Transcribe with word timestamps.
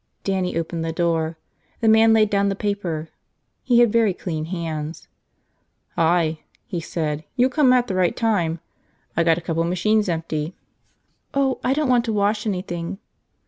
Dannie 0.23 0.57
opened 0.57 0.83
the 0.83 0.91
door. 0.91 1.37
The 1.79 1.87
man 1.87 2.11
laid 2.11 2.31
down 2.31 2.49
the 2.49 2.55
paper. 2.55 3.09
He 3.61 3.81
had 3.81 3.91
very 3.93 4.15
clean 4.15 4.45
hands. 4.45 5.07
"Hi," 5.95 6.39
he 6.65 6.79
said. 6.81 7.23
"You 7.35 7.49
come 7.49 7.71
at 7.71 7.85
the 7.85 7.93
right 7.93 8.15
time. 8.17 8.61
I 9.15 9.23
got 9.23 9.37
a 9.37 9.41
couple 9.41 9.63
machines 9.63 10.09
empty." 10.09 10.55
"Oh, 11.35 11.59
I 11.63 11.73
don't 11.73 11.87
want 11.87 12.03
to 12.05 12.13
wash 12.13 12.47
anything!" 12.47 12.97